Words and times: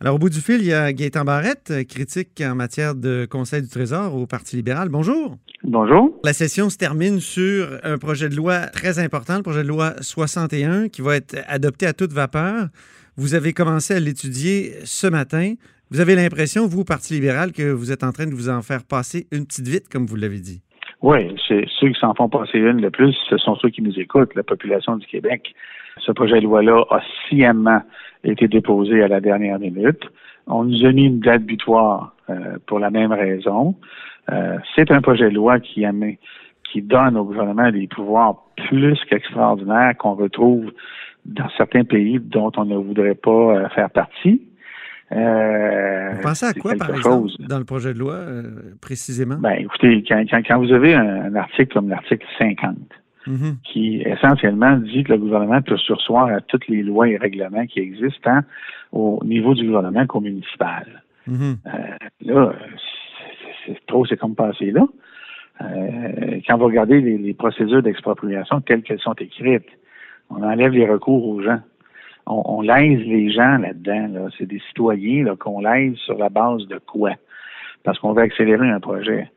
Alors, 0.00 0.16
au 0.16 0.18
bout 0.18 0.28
du 0.28 0.40
fil, 0.40 0.56
il 0.60 0.66
y 0.66 0.72
a 0.72 0.92
Gaétan 0.92 1.24
Barrette, 1.24 1.72
critique 1.88 2.42
en 2.44 2.56
matière 2.56 2.96
de 2.96 3.26
Conseil 3.30 3.62
du 3.62 3.68
Trésor 3.68 4.14
au 4.16 4.26
Parti 4.26 4.56
libéral. 4.56 4.88
Bonjour. 4.88 5.36
Bonjour. 5.62 6.18
La 6.24 6.32
session 6.32 6.68
se 6.68 6.76
termine 6.76 7.20
sur 7.20 7.68
un 7.84 7.96
projet 7.96 8.28
de 8.28 8.34
loi 8.34 8.66
très 8.66 8.98
important, 8.98 9.36
le 9.36 9.42
projet 9.42 9.62
de 9.62 9.68
loi 9.68 9.92
61, 10.00 10.88
qui 10.88 11.00
va 11.00 11.16
être 11.16 11.36
adopté 11.46 11.86
à 11.86 11.92
toute 11.92 12.12
vapeur. 12.12 12.66
Vous 13.16 13.34
avez 13.34 13.52
commencé 13.52 13.94
à 13.94 14.00
l'étudier 14.00 14.72
ce 14.84 15.06
matin. 15.06 15.54
Vous 15.90 16.00
avez 16.00 16.16
l'impression, 16.16 16.66
vous, 16.66 16.80
au 16.80 16.84
Parti 16.84 17.14
libéral, 17.14 17.52
que 17.52 17.70
vous 17.70 17.92
êtes 17.92 18.02
en 18.02 18.10
train 18.10 18.26
de 18.26 18.34
vous 18.34 18.48
en 18.48 18.62
faire 18.62 18.82
passer 18.82 19.28
une 19.30 19.46
petite 19.46 19.68
vite, 19.68 19.88
comme 19.88 20.06
vous 20.06 20.16
l'avez 20.16 20.40
dit. 20.40 20.60
Oui, 21.02 21.36
c'est 21.46 21.66
ceux 21.78 21.90
qui 21.90 22.00
s'en 22.00 22.14
font 22.14 22.28
passer 22.28 22.58
une 22.58 22.80
le 22.80 22.90
plus, 22.90 23.14
ce 23.30 23.38
sont 23.38 23.54
ceux 23.56 23.70
qui 23.70 23.80
nous 23.80 23.96
écoutent, 24.00 24.34
la 24.34 24.42
population 24.42 24.96
du 24.96 25.06
Québec. 25.06 25.54
Ce 26.04 26.10
projet 26.10 26.40
de 26.40 26.44
loi-là 26.44 26.84
a 26.90 27.00
sciemment 27.28 27.80
été 28.24 28.48
déposé 28.48 29.02
à 29.02 29.08
la 29.08 29.20
dernière 29.20 29.58
minute. 29.58 30.02
On 30.46 30.64
nous 30.64 30.84
a 30.84 30.92
mis 30.92 31.06
une 31.06 31.20
date 31.20 31.42
butoir 31.42 32.14
euh, 32.30 32.56
pour 32.66 32.78
la 32.78 32.90
même 32.90 33.12
raison. 33.12 33.74
Euh, 34.32 34.58
c'est 34.74 34.90
un 34.90 35.00
projet 35.00 35.28
de 35.28 35.34
loi 35.34 35.60
qui, 35.60 35.84
qui 36.64 36.82
donne 36.82 37.16
au 37.16 37.24
gouvernement 37.24 37.70
des 37.70 37.86
pouvoirs 37.86 38.42
plus 38.68 38.98
qu'extraordinaires 39.08 39.96
qu'on 39.98 40.14
retrouve 40.14 40.72
dans 41.24 41.48
certains 41.56 41.84
pays 41.84 42.18
dont 42.20 42.52
on 42.56 42.64
ne 42.64 42.76
voudrait 42.76 43.14
pas 43.14 43.30
euh, 43.30 43.68
faire 43.70 43.90
partie. 43.90 44.42
Euh, 45.12 46.12
vous 46.14 46.22
pensez 46.22 46.46
à 46.46 46.54
quoi, 46.54 46.74
par 46.76 46.90
exemple, 46.90 47.28
dans 47.38 47.58
le 47.58 47.64
projet 47.64 47.92
de 47.92 47.98
loi, 47.98 48.20
précisément? 48.80 49.36
Ben, 49.36 49.56
écoutez, 49.58 50.02
quand, 50.08 50.58
vous 50.58 50.72
avez 50.72 50.94
un 50.94 51.34
article 51.36 51.74
comme 51.74 51.88
l'article 51.90 52.26
50, 52.38 52.76
Mm-hmm. 53.26 53.56
qui 53.64 54.02
essentiellement 54.02 54.76
dit 54.76 55.02
que 55.02 55.12
le 55.12 55.18
gouvernement 55.18 55.62
peut 55.62 55.78
sursoir 55.78 56.26
à 56.26 56.42
toutes 56.42 56.68
les 56.68 56.82
lois 56.82 57.08
et 57.08 57.16
règlements 57.16 57.64
qui 57.64 57.80
existent, 57.80 58.20
tant 58.22 58.40
au 58.92 59.18
niveau 59.24 59.54
du 59.54 59.64
gouvernement 59.64 60.06
qu'au 60.06 60.20
municipal. 60.20 61.02
Mm-hmm. 61.26 61.56
Euh, 61.66 61.96
là, 62.20 62.52
c'est 63.64 63.86
trop, 63.86 64.04
c'est 64.04 64.18
comme 64.18 64.34
passé 64.34 64.72
là. 64.72 64.86
Euh, 65.62 66.40
quand 66.46 66.58
vous 66.58 66.66
regardez 66.66 67.00
les, 67.00 67.32
procédures 67.32 67.82
d'expropriation 67.82 68.60
telles 68.60 68.82
qu'elles 68.82 69.00
sont 69.00 69.14
écrites, 69.14 69.68
on 70.28 70.42
enlève 70.42 70.72
les 70.72 70.86
recours 70.86 71.26
aux 71.26 71.40
gens. 71.40 71.60
On, 72.26 72.42
on 72.44 72.60
lèse 72.60 73.06
les 73.06 73.30
gens 73.30 73.58
là-dedans. 73.58 74.08
Là. 74.12 74.28
C'est 74.36 74.46
des 74.46 74.60
citoyens 74.68 75.34
qu'on 75.36 75.60
lèse 75.60 75.94
sur 75.96 76.18
la 76.18 76.28
base 76.28 76.66
de 76.66 76.78
quoi? 76.78 77.12
Parce 77.84 77.98
qu'on 77.98 78.12
veut 78.12 78.22
accélérer 78.22 78.68
un 78.68 78.80
projet. 78.80 79.30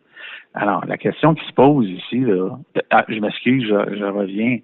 Alors, 0.60 0.84
la 0.88 0.98
question 0.98 1.36
qui 1.36 1.46
se 1.46 1.54
pose 1.54 1.88
ici, 1.88 2.20
là, 2.20 2.58
ah, 2.90 3.06
je 3.08 3.20
m'excuse, 3.20 3.64
je, 3.64 4.06
reviens. 4.06 4.58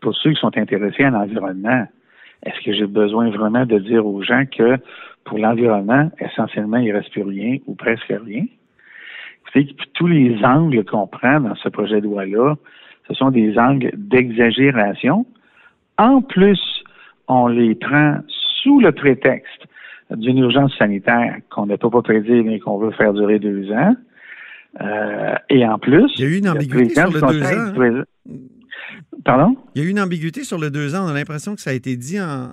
Pour 0.00 0.14
ceux 0.16 0.32
qui 0.32 0.40
sont 0.40 0.56
intéressés 0.56 1.04
à 1.04 1.10
l'environnement, 1.10 1.86
est-ce 2.46 2.64
que 2.64 2.72
j'ai 2.72 2.86
besoin 2.86 3.28
vraiment 3.28 3.66
de 3.66 3.78
dire 3.78 4.06
aux 4.06 4.22
gens 4.22 4.44
que 4.46 4.78
pour 5.24 5.38
l'environnement, 5.38 6.10
essentiellement, 6.18 6.78
il 6.78 6.88
ne 6.88 6.94
reste 6.94 7.10
plus 7.10 7.24
rien 7.24 7.58
ou 7.66 7.74
presque 7.74 8.08
rien? 8.08 8.46
Savez, 9.52 9.68
tous 9.92 10.06
les 10.06 10.42
angles 10.42 10.82
qu'on 10.84 11.06
prend 11.06 11.40
dans 11.40 11.54
ce 11.56 11.68
projet 11.68 12.00
de 12.00 12.06
loi-là, 12.06 12.54
ce 13.06 13.14
sont 13.14 13.30
des 13.30 13.58
angles 13.58 13.90
d'exagération. 13.94 15.26
En 15.98 16.22
plus, 16.22 16.82
on 17.28 17.48
les 17.48 17.74
prend 17.74 18.16
sous 18.62 18.80
le 18.80 18.92
prétexte 18.92 19.66
d'une 20.10 20.38
urgence 20.38 20.74
sanitaire 20.78 21.36
qu'on 21.50 21.66
ne 21.66 21.76
peut 21.76 21.90
pas 21.90 22.02
prédire 22.02 22.42
mais 22.44 22.60
qu'on 22.60 22.78
veut 22.78 22.92
faire 22.92 23.12
durer 23.12 23.38
deux 23.38 23.70
ans. 23.72 23.94
Euh, 24.80 25.34
et 25.50 25.64
en 25.66 25.78
plus, 25.78 26.10
il 26.16 26.24
y 26.24 26.24
a 26.24 26.28
eu 26.28 26.38
une 26.38 26.48
ambiguïté 26.48 26.94
sur 26.94 27.10
le 27.10 27.20
deux 27.20 27.42
ans. 27.42 27.72
Hein? 27.80 28.04
Pardon? 29.24 29.56
Il 29.74 29.82
y 29.82 29.84
a 29.84 29.88
eu 29.88 29.90
une 29.90 30.00
ambiguïté 30.00 30.44
sur 30.44 30.58
le 30.58 30.70
deux 30.70 30.94
ans. 30.94 31.04
On 31.04 31.08
a 31.08 31.14
l'impression 31.14 31.54
que 31.54 31.60
ça 31.60 31.70
a 31.70 31.74
été 31.74 31.96
dit 31.96 32.20
en, 32.20 32.50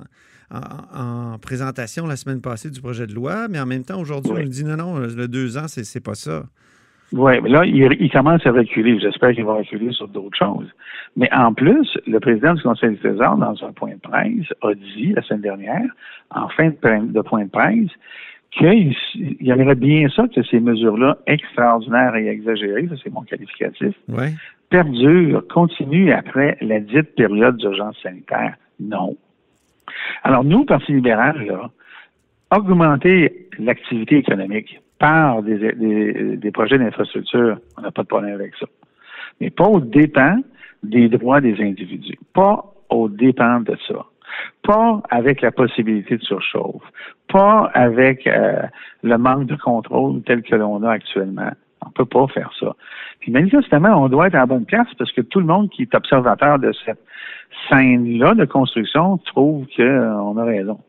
en, 0.52 1.38
présentation 1.40 2.06
la 2.06 2.16
semaine 2.16 2.42
passée 2.42 2.70
du 2.70 2.80
projet 2.82 3.08
de 3.08 3.14
loi, 3.14 3.48
mais 3.50 3.60
en 3.60 3.66
même 3.66 3.84
temps, 3.84 4.00
aujourd'hui, 4.00 4.32
on 4.34 4.40
nous 4.40 4.50
dit 4.50 4.64
non, 4.64 4.78
non, 4.78 5.00
le 5.00 5.28
deux 5.28 5.58
ans, 5.58 5.66
c'est 5.68 6.04
pas 6.04 6.16
ça. 6.16 6.44
Oui, 7.14 7.34
mais 7.42 7.50
là, 7.50 7.66
il, 7.66 8.10
commence 8.10 8.46
à 8.46 8.52
reculer. 8.52 8.98
J'espère 9.00 9.34
qu'il 9.34 9.44
va 9.44 9.56
reculer 9.56 9.92
sur 9.92 10.08
d'autres 10.08 10.38
choses. 10.38 10.70
Mais 11.18 11.30
en 11.34 11.54
plus, 11.54 11.98
le 12.08 12.20
président 12.22 12.54
du 12.54 12.62
Conseil 12.62 12.92
du 12.92 13.00
Trésor, 13.00 13.36
dans 13.36 13.56
un 13.66 13.74
point 13.74 13.92
de 13.92 14.00
presse, 14.00 14.48
a 14.62 14.74
dit 14.74 15.12
la 15.14 15.22
semaine 15.24 15.42
dernière, 15.42 15.90
en 16.34 16.48
fin 16.48 16.70
de, 16.70 17.12
de 17.12 17.22
point 17.22 17.44
de 17.44 17.50
presse, 17.50 17.90
qu'il 18.52 18.94
y 19.40 19.50
aimerait 19.50 19.76
bien 19.76 20.10
ça 20.10 20.28
que 20.28 20.44
ces 20.44 20.60
mesures-là, 20.60 21.18
extraordinaires 21.26 22.16
et 22.16 22.28
exagérées, 22.28 22.88
ça 22.90 22.96
c'est 23.04 23.12
mon 23.12 23.22
qualificatif, 23.22 23.96
perdurent, 24.70 25.44
continuent 25.48 26.12
après 26.12 26.58
la 26.62 26.80
dite 26.80 27.16
période 27.16 27.58
d'urgence 27.58 27.98
sanitaire. 28.04 28.56
Non. 28.80 29.16
Alors 30.24 30.44
nous, 30.44 30.66
Parti 30.66 30.94
libéral, 30.94 31.46
là, 31.46 31.70
augmenter 32.56 33.48
l'activité 33.58 34.18
économique 34.18 34.80
par 35.00 35.42
des, 35.42 35.74
des 36.38 36.52
projets 36.52 36.78
d'infrastructure, 36.78 37.58
on 37.78 37.82
n'a 37.82 37.92
pas 37.92 38.04
de 38.04 38.08
problème 38.08 38.36
avec 38.36 38.54
ça. 38.60 38.68
Mais 39.40 39.50
pas 39.50 39.66
au 39.66 39.80
dépens 39.80 40.40
des 40.84 41.10
droits 41.10 41.42
des 41.42 41.60
individus, 41.62 42.20
pas 42.34 42.66
au 42.90 43.08
dépens 43.08 43.62
de 43.62 43.76
ça 43.88 44.06
pas 44.72 45.02
avec 45.10 45.42
la 45.42 45.52
possibilité 45.52 46.18
de 46.18 46.24
surchauffe, 46.24 46.84
pas 47.28 47.70
avec 47.74 48.26
euh, 48.26 48.62
le 49.04 49.18
manque 49.18 49.48
de 49.48 49.56
contrôle 49.58 50.22
tel 50.24 50.44
que 50.44 50.56
l'on 50.56 50.82
a 50.84 50.92
actuellement. 50.92 51.52
On 51.82 51.88
ne 51.88 51.94
peut 51.94 52.06
pas 52.06 52.28
faire 52.28 52.52
ça. 52.58 52.74
Puis 53.20 53.32
manifestement, 53.32 54.02
on 54.02 54.08
doit 54.08 54.28
être 54.28 54.36
en 54.36 54.48
bonne 54.48 54.66
place 54.66 54.88
parce 54.98 55.12
que 55.12 55.22
tout 55.22 55.40
le 55.40 55.46
monde 55.46 55.70
qui 55.72 55.82
est 55.82 55.94
observateur 55.94 56.58
de 56.58 56.72
cette 56.86 57.04
scène-là 57.70 58.34
de 58.34 58.46
construction 58.46 59.18
trouve 59.18 59.66
qu'on 59.76 60.38
euh, 60.38 60.42
a 60.42 60.46
raison. 60.46 60.80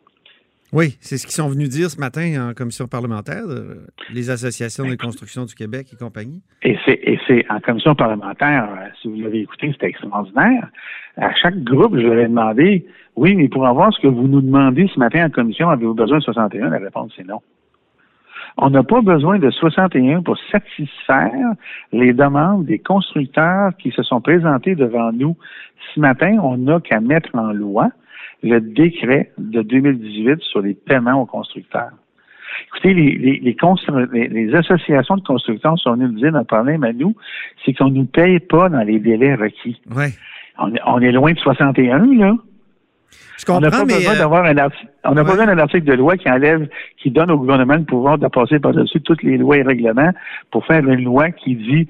Oui, 0.72 0.97
c'est 1.00 1.19
ce 1.19 1.26
qu'ils 1.26 1.34
sont 1.34 1.50
venus 1.50 1.69
dire 1.69 1.91
ce 1.91 2.00
matin 2.00 2.48
en 2.48 2.54
commission 2.54 2.87
parlementaire, 2.87 3.44
euh, 3.47 3.84
les 4.10 4.31
associations 4.31 4.88
de 4.88 4.94
construction 4.94 5.44
du 5.44 5.54
Québec 5.54 5.88
et 5.92 5.97
compagnie. 5.97 6.41
Et 6.62 6.78
c'est, 6.87 7.44
en 7.50 7.60
commission 7.60 7.94
parlementaire, 7.94 8.69
euh, 8.71 8.87
si 9.00 9.09
vous 9.09 9.21
l'avez 9.21 9.41
écouté, 9.41 9.71
c'était 9.72 9.88
extraordinaire. 9.88 10.71
À 11.16 11.34
chaque 11.34 11.62
groupe, 11.62 11.96
je 11.96 12.06
leur 12.06 12.18
ai 12.18 12.28
demandé, 12.28 12.86
oui, 13.16 13.34
mais 13.34 13.48
pour 13.48 13.66
avoir 13.66 13.92
ce 13.92 14.00
que 14.00 14.08
vous 14.08 14.28
nous 14.28 14.40
demandez 14.40 14.88
ce 14.92 14.98
matin 14.98 15.26
en 15.26 15.30
commission, 15.30 15.68
avez-vous 15.68 15.94
besoin 15.94 16.18
de 16.18 16.22
61? 16.22 16.70
La 16.70 16.78
réponse 16.78 17.12
c'est 17.16 17.26
non. 17.26 17.40
On 18.58 18.70
n'a 18.70 18.82
pas 18.82 19.00
besoin 19.00 19.38
de 19.38 19.50
61 19.50 20.22
pour 20.22 20.36
satisfaire 20.50 21.52
les 21.92 22.12
demandes 22.12 22.66
des 22.66 22.78
constructeurs 22.78 23.74
qui 23.78 23.90
se 23.90 24.02
sont 24.02 24.20
présentés 24.20 24.74
devant 24.74 25.10
nous 25.12 25.36
ce 25.94 26.00
matin. 26.00 26.38
On 26.42 26.58
n'a 26.58 26.80
qu'à 26.80 27.00
mettre 27.00 27.30
en 27.34 27.52
loi 27.52 27.90
le 28.42 28.60
décret 28.60 29.30
de 29.38 29.62
2018 29.62 30.40
sur 30.42 30.60
les 30.60 30.74
paiements 30.74 31.22
aux 31.22 31.26
constructeurs. 31.26 31.92
Écoutez, 32.66 32.92
les, 32.94 34.54
associations 34.54 35.16
de 35.16 35.22
constructeurs 35.22 35.78
sont 35.78 35.92
venues 35.92 36.08
nous 36.08 36.20
dire 36.20 36.32
notre 36.32 36.48
problème 36.48 36.84
à 36.84 36.92
nous, 36.92 37.14
c'est 37.64 37.72
qu'on 37.72 37.88
ne 37.88 37.94
nous 37.94 38.04
paye 38.04 38.40
pas 38.40 38.68
dans 38.68 38.82
les 38.82 38.98
délais 38.98 39.34
requis. 39.34 39.80
Ouais. 39.94 40.10
On, 40.58 41.00
est 41.00 41.12
loin 41.12 41.32
de 41.32 41.38
61, 41.38 41.98
là. 42.14 42.34
Je 43.38 43.44
comprends, 43.44 43.58
on 43.58 43.60
n'a 43.60 43.70
pas 43.70 43.84
besoin 43.84 44.14
euh, 44.14 44.18
d'avoir 44.18 44.44
un 44.44 44.56
article, 44.56 44.92
on 45.04 45.14
n'a 45.14 45.24
pas 45.24 45.30
besoin 45.32 45.46
d'un 45.46 45.58
article 45.58 45.84
de 45.84 45.94
loi 45.94 46.16
qui 46.16 46.30
enlève, 46.30 46.68
qui 46.98 47.10
donne 47.10 47.30
au 47.30 47.38
gouvernement 47.38 47.74
le 47.74 47.84
pouvoir 47.84 48.18
de 48.18 48.28
passer 48.28 48.60
par-dessus 48.60 49.00
toutes 49.00 49.22
les 49.22 49.36
lois 49.36 49.56
et 49.56 49.62
règlements 49.62 50.12
pour 50.50 50.64
faire 50.66 50.86
une 50.86 51.02
loi 51.02 51.30
qui 51.30 51.56
dit, 51.56 51.88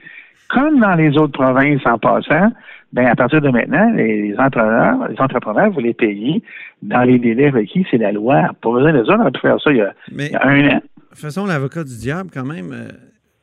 comme 0.49 0.81
dans 0.81 0.95
les 0.95 1.17
autres 1.19 1.33
provinces 1.33 1.85
en 1.85 1.99
passant, 1.99 2.53
ben 2.93 3.07
à 3.07 3.15
partir 3.15 3.41
de 3.41 3.49
maintenant, 3.49 3.91
les 3.93 4.35
entrepreneurs, 4.39 5.09
les 5.09 5.21
entrepreneurs, 5.21 5.71
vous 5.71 5.81
les 5.81 5.95
payez 5.95 6.43
dans 6.83 7.03
les 7.03 7.19
délais 7.19 7.51
requis, 7.51 7.87
c'est 7.91 7.99
la 7.99 8.13
loi. 8.13 8.51
Pour 8.61 8.75
besoin 8.75 8.93
de 8.93 9.05
ça, 9.05 9.17
on 9.19 9.27
a 9.27 9.31
pu 9.31 9.41
faire 9.41 9.61
ça 9.61 9.71
il 9.71 9.79
y 9.79 9.81
a, 9.81 10.47
un 10.47 10.77
an. 10.77 10.83
Faisons 11.15 11.47
l'avocat 11.47 11.85
du 11.85 11.97
diable 11.97 12.31
quand 12.33 12.45
même, 12.45 12.73
euh, 12.73 12.89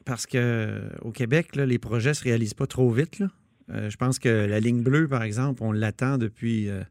parce 0.05 0.25
que 0.25 0.81
au 1.03 1.11
Québec, 1.11 1.55
là, 1.55 1.65
les 1.65 1.79
projets 1.79 2.13
se 2.13 2.23
réalisent 2.23 2.53
pas 2.53 2.67
trop 2.67 2.89
vite. 2.89 3.19
Là. 3.19 3.27
Euh, 3.71 3.89
je 3.89 3.97
pense 3.97 4.19
que 4.19 4.47
la 4.47 4.59
ligne 4.59 4.83
bleue, 4.83 5.07
par 5.07 5.23
exemple, 5.23 5.61
on 5.63 5.71
l'attend 5.71 6.17
depuis. 6.17 6.69
Euh, 6.69 6.81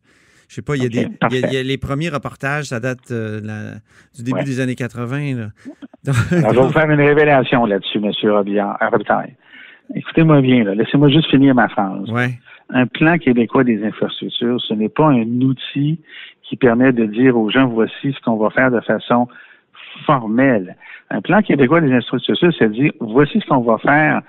je 0.49 0.55
sais 0.55 0.62
pas, 0.62 0.77
il 0.77 0.83
y, 0.83 0.87
a 0.87 0.89
des, 0.89 1.09
il, 1.31 1.53
y 1.53 1.56
a, 1.59 1.62
les 1.62 1.77
premiers 1.77 2.09
reportages, 2.09 2.66
ça 2.66 2.81
date 2.81 3.12
du 3.12 4.22
début 4.22 4.44
des 4.44 4.61
années 4.61 4.77
80. 4.77 5.34
Là. 5.34 5.49
je 6.06 6.11
vais 6.11 6.53
vous 6.53 6.73
faire 6.73 6.91
une 6.91 7.00
révélation 7.00 7.67
là-dessus, 7.67 7.99
M. 7.99 8.12
Robillard, 8.31 8.79
Écoutez-moi 9.94 10.41
bien, 10.41 10.64
laissez-moi 10.75 11.11
juste 11.11 11.29
finir 11.29 11.55
ma 11.55 11.69
phrase. 11.69 12.11
Ouais 12.11 12.38
un 12.70 12.87
plan 12.87 13.19
québécois 13.19 13.64
des 13.64 13.85
infrastructures, 13.85 14.61
ce 14.61 14.75
n'est 14.75 14.88
pas 14.88 15.06
un 15.06 15.41
outil 15.41 16.00
qui 16.43 16.56
permet 16.56 16.93
de 16.93 17.06
dire 17.06 17.37
aux 17.37 17.50
gens 17.50 17.67
voici 17.67 18.12
ce 18.12 18.20
qu'on 18.20 18.37
va 18.37 18.50
faire 18.50 18.70
de 18.70 18.81
façon 18.81 19.29
formelle. 20.05 20.76
Un 21.11 21.20
plan 21.20 21.41
québécois 21.43 21.81
des 21.81 21.93
infrastructures, 21.93 22.53
c'est 22.58 22.70
dire 22.70 22.93
voici 23.00 23.41
ce 23.41 23.47
qu'on 23.47 23.62
va 23.62 23.79
faire 23.79 24.23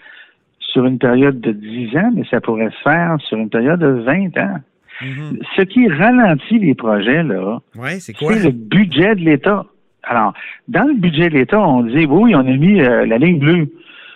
sur 0.71 0.85
une 0.85 0.99
période 0.99 1.39
de 1.39 1.51
10 1.51 1.97
ans, 1.97 2.11
mais 2.13 2.23
ça 2.29 2.41
pourrait 2.41 2.69
se 2.69 2.81
faire 2.83 3.17
sur 3.19 3.37
une 3.37 3.49
période 3.49 3.79
de 3.79 3.87
20 3.87 4.37
ans. 4.37 4.59
Mm-hmm. 5.01 5.43
Ce 5.55 5.61
qui 5.63 5.87
ralentit 5.87 6.59
les 6.59 6.75
projets, 6.75 7.23
là, 7.23 7.59
c'est 7.99 8.19
le 8.19 8.51
budget 8.51 9.15
de 9.15 9.21
l'État. 9.21 9.65
Alors, 10.03 10.33
dans 10.67 10.87
le 10.87 10.95
budget 10.95 11.29
de 11.29 11.35
l'État, 11.35 11.59
on 11.59 11.83
dit, 11.83 12.05
oui, 12.05 12.35
on 12.35 12.39
a 12.39 12.43
mis 12.43 12.81
euh, 12.81 13.05
la 13.05 13.17
ligne 13.17 13.39
bleue. 13.39 13.67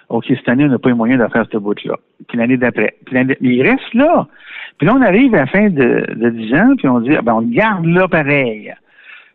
OK, 0.09 0.25
cette 0.27 0.47
année, 0.49 0.65
on 0.65 0.69
n'a 0.69 0.79
pas 0.79 0.89
eu 0.89 0.93
moyen 0.93 1.17
de 1.17 1.27
faire 1.31 1.45
ce 1.51 1.57
bout-là. 1.57 1.95
Puis 2.27 2.37
l'année 2.37 2.57
d'après. 2.57 2.95
Puis 3.05 3.17
il 3.41 3.61
reste 3.63 3.93
là. 3.93 4.27
Puis 4.77 4.87
là, 4.87 4.95
on 4.95 5.01
arrive 5.01 5.33
à 5.35 5.39
la 5.39 5.45
fin 5.47 5.69
de, 5.69 6.05
de 6.15 6.29
10 6.29 6.53
ans, 6.55 6.75
puis 6.77 6.87
on 6.87 6.99
dit, 6.99 7.15
ah, 7.15 7.21
ben, 7.21 7.33
on 7.33 7.41
garde 7.41 7.85
là 7.85 8.07
pareil. 8.07 8.73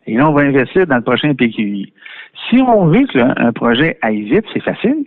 Et 0.07 0.15
là, 0.15 0.29
on 0.29 0.33
va 0.33 0.41
investir 0.41 0.87
dans 0.87 0.97
le 0.97 1.01
prochain 1.01 1.33
PQI. 1.33 1.93
Si 2.49 2.57
on 2.61 2.87
veut 2.87 3.05
qu'un 3.07 3.51
projet 3.53 3.97
aille 4.01 4.23
vite, 4.23 4.45
c'est 4.53 4.63
facile. 4.63 5.05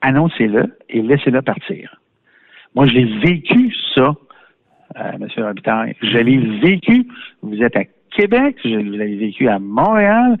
Annoncez-le 0.00 0.76
et 0.88 1.02
laissez-le 1.02 1.42
partir. 1.42 2.00
Moi, 2.74 2.86
je 2.86 2.92
l'ai 2.92 3.18
vécu, 3.20 3.74
ça, 3.94 4.14
euh, 4.96 5.12
M. 5.12 5.28
Robitaille. 5.36 5.96
Je 6.00 6.18
l'ai 6.18 6.38
vécu. 6.60 7.06
Vous 7.42 7.60
êtes 7.62 7.76
à 7.76 7.84
Québec, 8.10 8.56
je 8.64 8.76
l'ai 8.76 9.16
vécu 9.16 9.48
à 9.48 9.58
Montréal. 9.58 10.38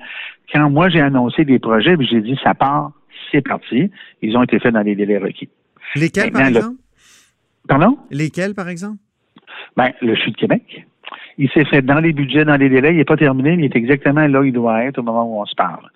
Quand 0.52 0.70
moi, 0.70 0.88
j'ai 0.88 1.00
annoncé 1.00 1.44
des 1.44 1.58
projets, 1.58 1.96
j'ai 2.00 2.20
dit, 2.20 2.38
ça 2.42 2.54
part, 2.54 2.92
c'est 3.30 3.42
parti. 3.42 3.90
Ils 4.22 4.36
ont 4.36 4.42
été 4.42 4.58
faits 4.58 4.72
dans 4.72 4.82
les 4.82 4.94
délais 4.94 5.18
requis. 5.18 5.48
Lesquels, 5.94 6.30
par 6.30 6.46
exemple? 6.46 6.76
Pardon? 7.66 7.98
Lesquels, 8.10 8.54
par 8.54 8.68
exemple? 8.68 8.98
Ben, 9.76 9.92
le 10.00 10.16
Sud 10.16 10.32
de 10.32 10.38
Québec. 10.38 10.86
Il 11.36 11.48
s'est 11.50 11.64
fait 11.64 11.82
dans 11.82 12.00
les 12.00 12.12
budgets, 12.12 12.44
dans 12.44 12.56
les 12.56 12.68
délais. 12.68 12.92
Il 12.92 12.96
n'est 12.96 13.04
pas 13.04 13.16
terminé, 13.16 13.56
mais 13.56 13.64
il 13.64 13.66
est 13.66 13.76
exactement 13.76 14.26
là 14.26 14.40
où 14.40 14.44
il 14.44 14.52
doit 14.52 14.84
être 14.84 14.98
au 14.98 15.02
moment 15.02 15.24
où 15.24 15.40
on 15.40 15.46
se 15.46 15.54
parle. 15.54 15.88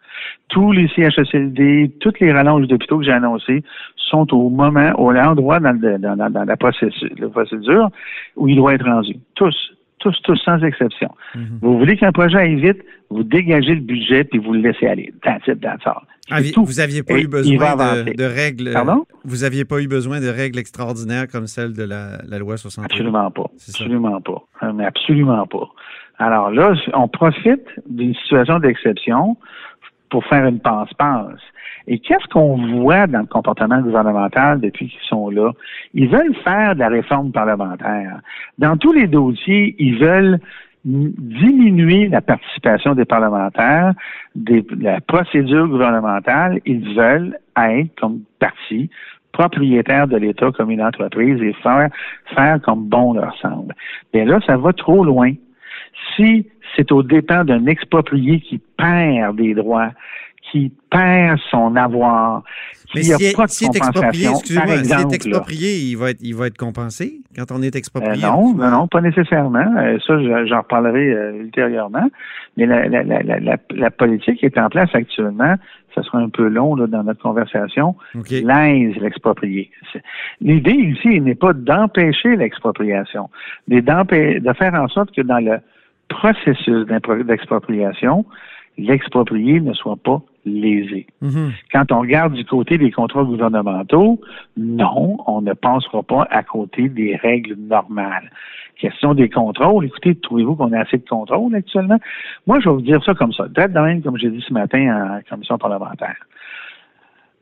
Tous 0.48 0.72
les 0.72 0.88
CHSLD, 0.88 1.92
toutes 2.00 2.20
les 2.20 2.32
rallonges 2.32 2.66
d'hôpitaux 2.68 2.98
que 2.98 3.04
j'ai 3.04 3.12
annoncées 3.12 3.62
sont 3.96 4.32
au 4.34 4.50
moment, 4.50 4.92
au 4.98 5.14
endroit 5.14 5.60
dans, 5.60 5.78
dans, 5.78 6.44
la 6.44 6.56
procédure, 6.56 7.88
où 8.36 8.48
il 8.48 8.56
doit 8.56 8.74
être 8.74 8.84
rendu. 8.84 9.16
Tous 9.34 9.54
tous, 10.02 10.20
tous, 10.24 10.36
sans 10.44 10.58
exception. 10.64 11.10
Mhm. 11.34 11.58
Vous 11.62 11.78
voulez 11.78 11.96
qu'un 11.96 12.12
projet 12.12 12.36
aille 12.36 12.60
vite, 12.60 12.82
vous 13.10 13.22
dégagez 13.22 13.74
le 13.74 13.80
budget 13.80 14.24
puis 14.24 14.38
vous 14.38 14.52
le 14.52 14.60
laissez 14.60 14.86
aller. 14.86 15.14
That's 15.22 15.46
it, 15.46 15.60
that's 15.60 15.86
all. 15.86 16.02
vous 16.56 16.72
n'aviez 16.74 17.02
pas 17.02 17.18
eu 17.18 17.28
besoin 17.28 17.76
de, 18.04 18.24
règles. 18.24 18.72
Pardon? 18.72 19.04
Vous 19.24 19.38
n'aviez 19.38 19.64
pas 19.64 19.80
eu 19.80 19.86
besoin 19.86 20.20
de 20.20 20.28
règles 20.28 20.58
extraordinaires 20.58 21.28
comme 21.28 21.46
celle 21.46 21.72
de 21.72 21.84
la, 21.84 22.38
loi 22.38 22.56
60. 22.56 22.84
Absolument 22.84 23.30
pas. 23.30 23.46
Absolument 23.68 24.20
pas. 24.20 24.42
Euh, 24.62 24.72
mais 24.72 24.84
absolument 24.84 25.46
pas. 25.46 25.68
Alors 26.18 26.50
là, 26.50 26.74
on 26.94 27.08
profite 27.08 27.66
d'une 27.88 28.14
situation 28.14 28.58
d'exception 28.58 29.36
pour 30.12 30.22
faire 30.26 30.44
une 30.44 30.60
passe-passe. 30.60 31.40
Et 31.86 31.98
qu'est-ce 31.98 32.28
qu'on 32.28 32.82
voit 32.82 33.06
dans 33.06 33.20
le 33.20 33.26
comportement 33.26 33.80
gouvernemental 33.80 34.60
depuis 34.60 34.88
qu'ils 34.88 35.08
sont 35.08 35.30
là? 35.30 35.52
Ils 35.94 36.06
veulent 36.06 36.34
faire 36.44 36.74
de 36.74 36.80
la 36.80 36.88
réforme 36.88 37.32
parlementaire. 37.32 38.20
Dans 38.58 38.76
tous 38.76 38.92
les 38.92 39.06
dossiers, 39.06 39.74
ils 39.78 39.98
veulent 39.98 40.38
diminuer 40.84 42.08
la 42.08 42.20
participation 42.20 42.94
des 42.94 43.06
parlementaires, 43.06 43.94
la 44.78 45.00
procédure 45.00 45.66
gouvernementale. 45.66 46.60
Ils 46.66 46.94
veulent 46.94 47.38
être 47.56 47.94
comme 47.98 48.20
parti 48.38 48.90
propriétaire 49.32 50.08
de 50.08 50.18
l'État 50.18 50.50
comme 50.52 50.70
une 50.70 50.82
entreprise 50.82 51.40
et 51.40 51.54
faire, 51.62 51.88
faire 52.34 52.60
comme 52.60 52.84
bon 52.84 53.14
leur 53.14 53.34
semble. 53.38 53.74
Mais 54.12 54.26
là, 54.26 54.40
ça 54.46 54.58
va 54.58 54.74
trop 54.74 55.04
loin. 55.04 55.32
Si 56.14 56.46
c'est 56.76 56.92
au 56.92 57.02
dépend 57.02 57.44
d'un 57.44 57.66
exproprié 57.66 58.40
qui 58.40 58.60
perd 58.76 59.36
des 59.36 59.54
droits, 59.54 59.90
qui 60.50 60.72
perd 60.90 61.38
son 61.50 61.76
avoir, 61.76 62.42
qui 62.88 62.98
Mais 62.98 63.02
si, 63.02 63.34
pas 63.34 63.46
de 63.46 63.50
si 63.50 63.66
exproprié, 63.66 64.28
excusez-moi, 64.28 64.76
s'il 64.78 65.00
est 65.00 65.14
exproprié, 65.14 65.76
il 65.76 65.96
va 65.96 66.10
être, 66.10 66.20
il 66.20 66.34
va 66.34 66.46
être 66.46 66.58
compensé 66.58 67.20
quand 67.36 67.50
on 67.52 67.62
est 67.62 67.74
exproprié? 67.74 68.24
Euh, 68.24 68.28
non, 68.28 68.54
non, 68.54 68.70
non, 68.70 68.88
pas 68.88 69.00
nécessairement. 69.00 69.74
Euh, 69.78 69.98
ça, 70.06 70.44
j'en 70.46 70.58
reparlerai 70.58 71.12
euh, 71.12 71.42
ultérieurement. 71.42 72.08
Mais 72.56 72.66
la, 72.66 72.86
la, 72.86 73.02
la, 73.02 73.56
la, 73.70 73.90
politique 73.90 74.44
est 74.44 74.58
en 74.58 74.68
place 74.68 74.90
actuellement. 74.92 75.54
Ça 75.94 76.02
sera 76.02 76.18
un 76.18 76.28
peu 76.28 76.48
long 76.48 76.74
là, 76.74 76.86
dans 76.86 77.02
notre 77.02 77.22
conversation. 77.22 77.96
Okay. 78.14 78.42
L'aise 78.42 78.96
l'exproprié. 79.00 79.70
L'idée 80.40 80.72
ici 80.72 81.20
n'est 81.20 81.34
pas 81.34 81.54
d'empêcher 81.54 82.36
l'expropriation, 82.36 83.30
mais 83.68 83.80
de 83.80 84.52
faire 84.52 84.74
en 84.74 84.88
sorte 84.88 85.14
que 85.14 85.22
dans 85.22 85.38
le 85.38 85.60
processus 86.12 86.86
d'expropriation, 86.86 88.24
l'exproprié 88.78 89.60
ne 89.60 89.72
soit 89.72 89.96
pas 89.96 90.22
lésé. 90.44 91.06
Mhm. 91.20 91.52
Quand 91.72 91.92
on 91.92 92.00
regarde 92.00 92.34
du 92.34 92.44
côté 92.44 92.78
des 92.78 92.90
contrats 92.90 93.24
gouvernementaux, 93.24 94.20
non, 94.56 95.18
on 95.26 95.40
ne 95.40 95.52
passera 95.52 96.02
pas 96.02 96.26
à 96.30 96.42
côté 96.42 96.88
des 96.88 97.16
règles 97.16 97.54
normales. 97.58 98.30
Question 98.78 99.14
des 99.14 99.28
contrôles, 99.28 99.84
écoutez, 99.84 100.14
trouvez-vous 100.16 100.56
qu'on 100.56 100.72
a 100.72 100.80
assez 100.80 100.98
de 100.98 101.08
contrôles 101.08 101.54
actuellement? 101.54 101.98
Moi, 102.46 102.58
je 102.60 102.68
vais 102.68 102.74
vous 102.74 102.82
dire 102.82 103.02
ça 103.04 103.14
comme 103.14 103.32
ça, 103.32 103.44
peut-être 103.44 103.72
même 103.72 104.02
comme 104.02 104.18
j'ai 104.18 104.30
dit 104.30 104.44
ce 104.46 104.52
matin 104.52 105.18
en 105.18 105.20
commission 105.28 105.58
parlementaire. 105.58 106.16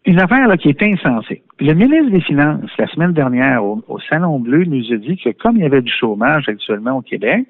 Une 0.06 0.18
affaire 0.18 0.48
là, 0.48 0.56
qui 0.56 0.68
est 0.68 0.82
insensée. 0.82 1.42
Le 1.60 1.74
ministre 1.74 2.10
des 2.10 2.22
Finances, 2.22 2.70
la 2.78 2.86
semaine 2.88 3.12
dernière, 3.12 3.62
au, 3.62 3.82
au 3.86 4.00
Salon 4.00 4.40
Bleu, 4.40 4.64
nous 4.64 4.92
a 4.92 4.96
dit 4.96 5.16
que 5.18 5.30
comme 5.30 5.56
il 5.56 5.62
y 5.62 5.66
avait 5.66 5.82
du 5.82 5.92
chômage 5.92 6.48
actuellement 6.48 6.98
au 6.98 7.02
Québec, 7.02 7.46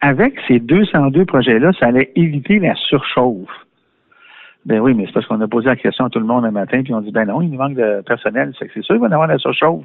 avec 0.00 0.34
ces 0.46 0.60
202 0.60 1.24
projets-là, 1.24 1.72
ça 1.78 1.86
allait 1.86 2.12
éviter 2.14 2.58
la 2.58 2.74
surchauffe. 2.74 3.48
Ben 4.64 4.80
oui, 4.80 4.94
mais 4.94 5.06
c'est 5.06 5.12
parce 5.12 5.26
qu'on 5.26 5.40
a 5.40 5.48
posé 5.48 5.66
la 5.66 5.76
question 5.76 6.06
à 6.06 6.10
tout 6.10 6.18
le 6.18 6.26
monde 6.26 6.44
un 6.44 6.50
matin, 6.50 6.82
puis 6.82 6.92
on 6.92 7.00
dit, 7.00 7.12
ben 7.12 7.24
non, 7.24 7.40
il 7.40 7.50
nous 7.50 7.58
manque 7.58 7.74
de 7.74 8.02
personnel. 8.02 8.52
C'est 8.58 8.68
sûr 8.82 8.94
qu'il 8.94 9.00
va 9.00 9.08
y 9.08 9.12
avoir 9.12 9.28
de 9.28 9.34
la 9.34 9.38
surchauffe. 9.38 9.84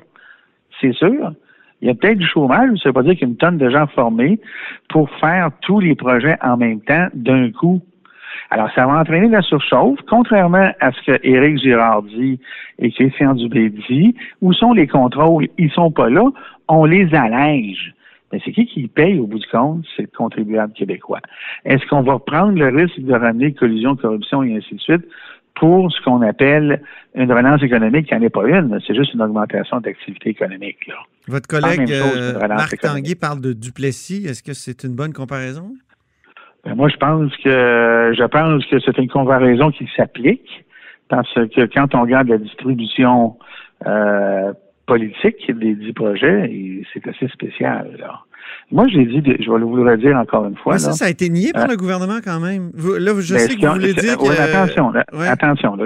C'est 0.79 0.93
sûr. 0.93 1.33
Il 1.81 1.87
y 1.87 1.91
a 1.91 1.95
peut-être 1.95 2.17
du 2.17 2.27
chômage, 2.27 2.69
ça 2.81 2.89
veut 2.89 2.93
pas 2.93 3.03
dire 3.03 3.13
qu'il 3.13 3.21
y 3.21 3.25
a 3.25 3.27
une 3.27 3.37
tonne 3.37 3.57
de 3.57 3.69
gens 3.69 3.87
formés 3.87 4.39
pour 4.89 5.09
faire 5.19 5.49
tous 5.61 5.79
les 5.79 5.95
projets 5.95 6.37
en 6.41 6.57
même 6.57 6.81
temps 6.81 7.07
d'un 7.13 7.51
coup. 7.51 7.81
Alors, 8.49 8.69
ça 8.75 8.85
va 8.85 8.99
entraîner 8.99 9.29
la 9.29 9.41
surchauffe, 9.41 9.99
contrairement 10.09 10.71
à 10.79 10.91
ce 10.91 11.01
que 11.03 11.19
Éric 11.23 11.59
Girard 11.59 12.03
dit 12.03 12.39
et 12.79 12.91
Christian 12.91 13.33
Dubé 13.33 13.69
dit. 13.69 14.15
Où 14.41 14.51
sont 14.53 14.73
les 14.73 14.87
contrôles? 14.87 15.47
Ils 15.57 15.71
sont 15.71 15.91
pas 15.91 16.09
là. 16.09 16.25
On 16.67 16.85
les 16.85 17.13
allège. 17.13 17.93
Mais 18.31 18.39
c'est 18.43 18.51
qui 18.51 18.65
qui 18.65 18.87
paye 18.87 19.19
au 19.19 19.27
bout 19.27 19.39
du 19.39 19.47
compte? 19.47 19.85
C'est 19.95 20.03
le 20.03 20.09
contribuable 20.15 20.73
québécois? 20.73 21.19
Est-ce 21.65 21.85
qu'on 21.87 22.01
va 22.01 22.19
prendre 22.19 22.57
le 22.57 22.69
risque 22.69 22.99
de 22.99 23.13
ramener 23.13 23.53
collusion, 23.53 23.95
corruption 23.95 24.43
et 24.43 24.55
ainsi 24.55 24.75
de 24.75 24.79
suite 24.79 25.05
pour 25.55 25.91
ce 25.91 26.01
qu'on 26.01 26.21
appelle 26.21 26.81
une 27.13 27.31
relance 27.31 27.61
économique 27.61 28.07
qui 28.07 28.15
n'en 28.15 28.21
est 28.21 28.29
pas 28.29 28.47
une, 28.47 28.79
c'est 28.87 28.95
juste 28.95 29.13
une 29.13 29.21
augmentation 29.21 29.79
d'activité 29.81 30.29
économique. 30.29 30.89
Votre 31.27 31.47
collègue 31.47 31.91
euh, 31.91 32.39
Marc 32.47 32.79
Tanguy 32.79 33.15
parle 33.15 33.41
de 33.41 33.53
Duplessis. 33.53 34.25
Est-ce 34.25 34.43
que 34.43 34.53
c'est 34.53 34.83
une 34.83 34.95
bonne 34.95 35.13
comparaison? 35.13 35.73
Ben, 36.63 36.75
moi, 36.75 36.89
je 36.89 36.97
pense 36.97 37.35
que 37.37 38.13
je 38.17 38.23
pense 38.25 38.65
que 38.67 38.79
c'est 38.79 38.97
une 38.97 39.09
comparaison 39.09 39.71
qui 39.71 39.89
s'applique 39.95 40.65
parce 41.09 41.33
que 41.33 41.65
quand 41.65 41.93
on 41.95 42.01
regarde 42.01 42.29
la 42.29 42.37
distribution 42.37 43.37
euh, 43.85 44.53
politique 44.85 45.51
des 45.51 45.75
dix 45.75 45.93
projets, 45.93 46.51
c'est 46.93 47.07
assez 47.07 47.27
spécial. 47.29 47.87
Moi, 48.71 48.87
j'ai 48.87 49.05
dit, 49.05 49.21
je 49.39 49.51
vais 49.51 49.59
vous 49.59 49.75
le 49.75 49.91
redire 49.91 50.17
encore 50.17 50.45
une 50.45 50.55
fois. 50.55 50.77
ça, 50.77 50.93
ça 50.93 51.05
a 51.05 51.09
été 51.09 51.29
nié 51.29 51.51
par 51.53 51.65
euh, 51.65 51.71
le 51.71 51.77
gouvernement 51.77 52.19
quand 52.23 52.39
même. 52.39 52.71
là, 52.73 53.13
je 53.19 53.33
ben, 53.33 53.39
sais 53.39 53.55
que 53.55 53.65
vous 53.65 53.73
voulez 53.73 53.93
dire 53.93 54.17
que... 54.17 54.41
attention, 54.41 54.93
attention. 55.27 55.77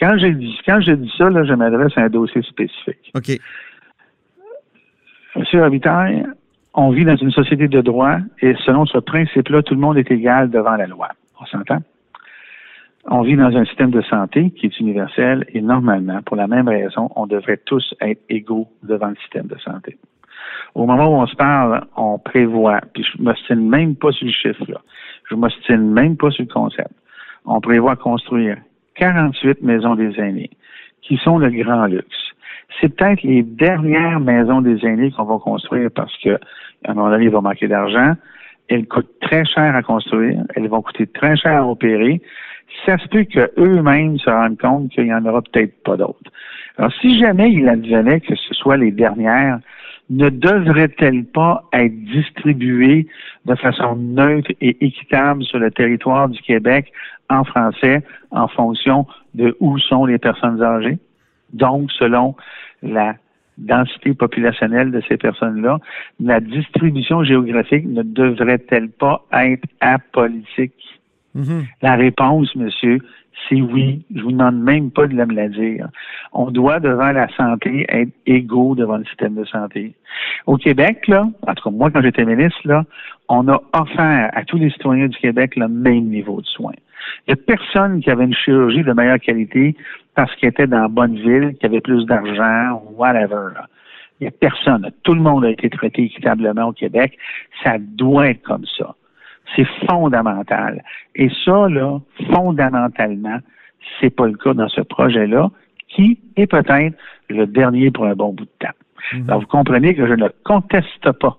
quand 0.00 0.18
j'ai 0.18 0.32
dit, 0.32 0.58
quand 0.66 0.80
j'ai 0.80 0.96
dit 0.96 1.12
ça, 1.16 1.30
là, 1.30 1.44
je 1.44 1.54
m'adresse 1.54 1.92
à 1.96 2.02
un 2.02 2.08
dossier 2.08 2.42
spécifique. 2.42 3.12
OK. 3.14 3.38
Monsieur 5.36 5.62
Robitaille, 5.62 6.24
on 6.74 6.90
vit 6.90 7.04
dans 7.04 7.16
une 7.16 7.30
société 7.30 7.68
de 7.68 7.80
droit 7.80 8.18
et 8.40 8.54
selon 8.64 8.86
ce 8.86 8.98
principe-là, 8.98 9.62
tout 9.62 9.74
le 9.74 9.80
monde 9.80 9.98
est 9.98 10.10
égal 10.10 10.50
devant 10.50 10.76
la 10.76 10.86
loi. 10.86 11.08
On 11.40 11.46
s'entend? 11.46 11.82
On 13.08 13.22
vit 13.22 13.36
dans 13.36 13.56
un 13.56 13.64
système 13.64 13.90
de 13.90 14.02
santé 14.02 14.50
qui 14.50 14.66
est 14.66 14.80
universel 14.80 15.44
et 15.54 15.60
normalement, 15.60 16.22
pour 16.22 16.36
la 16.36 16.48
même 16.48 16.68
raison, 16.68 17.08
on 17.14 17.26
devrait 17.26 17.60
tous 17.64 17.94
être 18.00 18.20
égaux 18.28 18.66
devant 18.82 19.08
le 19.08 19.16
système 19.16 19.46
de 19.46 19.56
santé. 19.58 19.96
Au 20.74 20.86
moment 20.86 21.06
où 21.06 21.22
on 21.22 21.26
se 21.26 21.36
parle, 21.36 21.86
on 21.96 22.18
prévoit, 22.18 22.80
puis 22.92 23.04
je 23.04 23.18
ne 23.18 23.24
m'ostine 23.24 23.68
même 23.68 23.94
pas 23.94 24.10
sur 24.10 24.26
le 24.26 24.32
chiffre, 24.32 24.64
là. 24.68 24.80
je 25.28 25.36
ne 25.36 25.40
m'ostine 25.40 25.92
même 25.92 26.16
pas 26.16 26.30
sur 26.30 26.44
le 26.44 26.52
concept. 26.52 26.90
On 27.44 27.60
prévoit 27.60 27.94
construire 27.94 28.56
48 28.96 29.62
maisons 29.62 29.94
des 29.94 30.18
aînés, 30.18 30.50
qui 31.02 31.16
sont 31.18 31.38
le 31.38 31.50
grand 31.50 31.86
luxe. 31.86 32.32
C'est 32.80 32.88
peut-être 32.88 33.22
les 33.22 33.44
dernières 33.44 34.18
maisons 34.18 34.60
des 34.60 34.84
aînés 34.84 35.12
qu'on 35.12 35.24
va 35.24 35.38
construire 35.38 35.90
parce 35.94 36.14
que, 36.18 36.38
à 36.84 36.90
un 36.90 36.94
moment 36.94 37.10
donné, 37.10 37.26
il 37.26 37.30
va 37.30 37.40
manquer 37.40 37.68
d'argent. 37.68 38.14
Elles 38.68 38.86
coûtent 38.88 39.20
très 39.20 39.44
cher 39.44 39.76
à 39.76 39.82
construire, 39.82 40.42
elles 40.56 40.66
vont 40.66 40.82
coûter 40.82 41.06
très 41.06 41.36
cher 41.36 41.62
à 41.62 41.66
opérer 41.66 42.20
ça 42.84 42.98
se 42.98 43.08
peut 43.08 43.24
qu'eux-mêmes 43.24 44.18
se 44.18 44.30
rendent 44.30 44.58
compte 44.58 44.90
qu'il 44.90 45.04
n'y 45.04 45.14
en 45.14 45.24
aura 45.24 45.42
peut-être 45.42 45.82
pas 45.82 45.96
d'autres. 45.96 46.30
Alors, 46.78 46.92
si 47.00 47.18
jamais 47.18 47.50
il 47.52 47.68
advenait 47.68 48.20
que 48.20 48.34
ce 48.34 48.54
soit 48.54 48.76
les 48.76 48.90
dernières, 48.90 49.60
ne 50.10 50.28
devraient-elles 50.28 51.24
pas 51.24 51.64
être 51.72 52.04
distribuées 52.04 53.06
de 53.44 53.54
façon 53.56 53.96
neutre 53.96 54.52
et 54.60 54.76
équitable 54.84 55.42
sur 55.44 55.58
le 55.58 55.70
territoire 55.70 56.28
du 56.28 56.40
Québec 56.42 56.92
en 57.28 57.44
français 57.44 58.02
en 58.30 58.46
fonction 58.46 59.06
de 59.34 59.56
où 59.60 59.78
sont 59.78 60.06
les 60.06 60.18
personnes 60.18 60.62
âgées? 60.62 60.98
Donc, 61.52 61.90
selon 61.92 62.36
la 62.82 63.16
densité 63.58 64.14
populationnelle 64.14 64.90
de 64.90 65.00
ces 65.08 65.16
personnes-là, 65.16 65.78
la 66.20 66.40
distribution 66.40 67.24
géographique 67.24 67.86
ne 67.86 68.02
devrait-elle 68.02 68.90
pas 68.90 69.24
être 69.32 69.66
apolitique? 69.80 70.95
Mm-hmm. 71.36 71.64
La 71.82 71.94
réponse, 71.96 72.54
monsieur, 72.56 73.00
c'est 73.48 73.60
oui. 73.60 74.04
Je 74.14 74.22
vous 74.22 74.32
demande 74.32 74.58
même 74.60 74.90
pas 74.90 75.06
de 75.06 75.14
me 75.14 75.34
la 75.34 75.48
dire. 75.48 75.88
On 76.32 76.50
doit, 76.50 76.80
devant 76.80 77.12
la 77.12 77.28
santé, 77.36 77.86
être 77.88 78.10
égaux 78.26 78.74
devant 78.74 78.96
le 78.96 79.04
système 79.04 79.34
de 79.34 79.44
santé. 79.44 79.94
Au 80.46 80.56
Québec, 80.56 81.06
là, 81.08 81.28
en 81.46 81.54
tout 81.54 81.64
cas, 81.64 81.76
moi, 81.76 81.90
quand 81.90 82.02
j'étais 82.02 82.24
ministre, 82.24 82.60
là, 82.64 82.84
on 83.28 83.46
a 83.48 83.60
offert 83.72 84.30
à 84.32 84.44
tous 84.44 84.58
les 84.58 84.70
citoyens 84.70 85.08
du 85.08 85.16
Québec 85.18 85.56
le 85.56 85.68
même 85.68 86.06
niveau 86.06 86.40
de 86.40 86.46
soins. 86.46 86.74
Il 87.26 87.34
n'y 87.34 87.40
a 87.40 87.44
personne 87.44 88.00
qui 88.00 88.10
avait 88.10 88.24
une 88.24 88.34
chirurgie 88.34 88.82
de 88.82 88.92
meilleure 88.92 89.20
qualité 89.20 89.76
parce 90.14 90.34
qu'il 90.36 90.48
était 90.48 90.66
dans 90.66 90.80
la 90.80 90.88
bonne 90.88 91.14
ville, 91.14 91.54
qui 91.60 91.66
avait 91.66 91.80
plus 91.80 92.04
d'argent, 92.06 92.82
whatever. 92.96 93.50
Il 94.20 94.24
n'y 94.24 94.28
a 94.28 94.30
personne. 94.30 94.90
Tout 95.02 95.14
le 95.14 95.20
monde 95.20 95.44
a 95.44 95.50
été 95.50 95.68
traité 95.68 96.04
équitablement 96.04 96.68
au 96.68 96.72
Québec. 96.72 97.18
Ça 97.62 97.76
doit 97.78 98.28
être 98.28 98.42
comme 98.42 98.64
ça. 98.78 98.94
C'est 99.54 99.66
fondamental. 99.88 100.82
Et 101.14 101.30
ça, 101.44 101.68
là, 101.68 102.00
fondamentalement, 102.32 103.38
c'est 104.00 104.10
pas 104.10 104.26
le 104.26 104.36
cas 104.36 104.54
dans 104.54 104.68
ce 104.68 104.80
projet-là, 104.80 105.50
qui 105.88 106.18
est 106.36 106.46
peut-être 106.46 106.96
le 107.28 107.46
dernier 107.46 107.90
pour 107.90 108.06
un 108.06 108.14
bon 108.14 108.32
bout 108.32 108.44
de 108.44 108.50
temps. 108.58 108.74
Mhm. 109.12 109.24
Alors, 109.28 109.40
vous 109.40 109.46
comprenez 109.46 109.94
que 109.94 110.06
je 110.06 110.14
ne 110.14 110.28
conteste 110.44 111.12
pas 111.12 111.38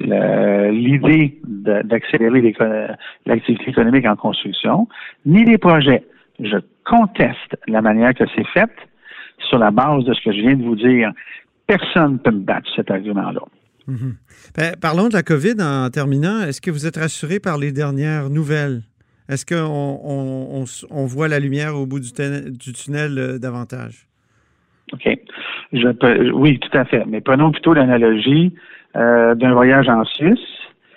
l'idée 0.00 1.40
d'accélérer 1.44 2.54
l'activité 3.26 3.70
économique 3.70 4.06
en 4.06 4.14
construction, 4.14 4.86
ni 5.26 5.44
les 5.44 5.58
projets. 5.58 6.04
Je 6.38 6.56
conteste 6.84 7.56
la 7.66 7.82
manière 7.82 8.14
que 8.14 8.24
c'est 8.36 8.46
fait 8.46 8.70
sur 9.38 9.58
la 9.58 9.70
base 9.70 10.04
de 10.04 10.14
ce 10.14 10.22
que 10.22 10.32
je 10.32 10.40
viens 10.40 10.54
de 10.54 10.62
vous 10.62 10.76
dire. 10.76 11.10
Personne 11.66 12.12
ne 12.14 12.18
peut 12.18 12.30
me 12.30 12.40
battre 12.40 12.70
cet 12.76 12.90
argument-là. 12.90 13.40
Mhm. 13.88 14.16
Ben, 14.56 14.74
parlons 14.80 15.08
de 15.08 15.14
la 15.14 15.22
COVID 15.22 15.56
en 15.60 15.88
terminant. 15.88 16.42
Est-ce 16.42 16.60
que 16.60 16.70
vous 16.70 16.86
êtes 16.86 16.98
rassuré 16.98 17.40
par 17.40 17.56
les 17.56 17.72
dernières 17.72 18.28
nouvelles? 18.28 18.82
Est-ce 19.28 19.44
qu'on 19.44 20.64
on, 20.90 21.06
voit 21.06 21.28
la 21.28 21.38
lumière 21.38 21.74
au 21.74 21.86
bout 21.86 22.00
du, 22.00 22.12
tunnel 22.12 23.18
euh, 23.18 23.38
davantage? 23.38 24.06
OK. 24.92 25.08
Je 25.72 26.32
oui, 26.32 26.58
tout 26.60 26.78
à 26.78 26.84
fait. 26.84 27.04
Mais 27.06 27.20
prenons 27.20 27.50
plutôt 27.50 27.74
l'analogie 27.74 28.54
euh, 28.96 29.34
d'un 29.34 29.52
voyage 29.52 29.88
en 29.88 30.04
Suisse. 30.04 30.38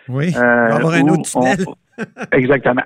Oui, 0.07 0.33
euh, 0.35 0.71
avoir 0.71 0.93
un 0.93 1.07
autre 1.09 1.29
tunnel. 1.29 1.65
Exactement. 2.31 2.83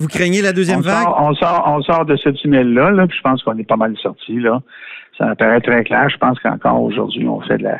Vous 0.00 0.08
craignez 0.08 0.42
la 0.42 0.52
deuxième 0.52 0.80
vague? 0.80 1.06
on, 1.18 1.34
sort, 1.34 1.64
on 1.66 1.82
sort 1.82 2.04
de 2.04 2.16
ce 2.16 2.28
tunnel-là, 2.28 2.90
là, 2.90 3.06
puis 3.06 3.16
je 3.16 3.22
pense 3.22 3.42
qu'on 3.42 3.56
est 3.58 3.66
pas 3.66 3.76
mal 3.76 3.96
sorti. 3.98 4.38
Là. 4.38 4.60
Ça 5.18 5.30
apparaît 5.30 5.60
très 5.60 5.84
clair. 5.84 6.08
Je 6.08 6.16
pense 6.16 6.38
qu'encore 6.38 6.80
aujourd'hui, 6.80 7.26
on 7.26 7.40
fait 7.40 7.58
de 7.58 7.64
la, 7.64 7.78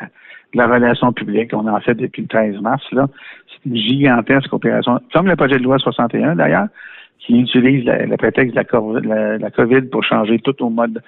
de 0.53 0.57
la 0.57 0.67
relation 0.67 1.13
publique. 1.13 1.51
On 1.53 1.67
en 1.67 1.79
fait 1.79 1.95
depuis 1.95 2.23
le 2.23 2.27
13 2.27 2.61
mars. 2.61 2.83
Là. 2.91 3.07
C'est 3.47 3.69
une 3.69 3.77
gigantesque 3.77 4.51
opération, 4.53 4.99
comme 5.13 5.27
le 5.27 5.35
projet 5.35 5.57
de 5.57 5.63
loi 5.63 5.77
61 5.79 6.35
d'ailleurs, 6.35 6.67
qui 7.19 7.39
utilise 7.39 7.85
le 7.85 8.15
prétexte 8.17 8.55
de 8.55 9.07
la, 9.07 9.37
la, 9.37 9.51
COVID 9.51 9.83
pour 9.83 10.03
changer 10.03 10.39
tout 10.39 10.61
au 10.63 10.69
mode 10.69 11.01